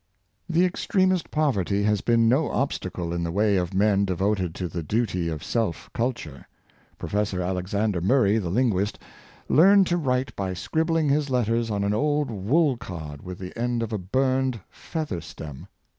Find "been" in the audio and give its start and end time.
2.01-2.27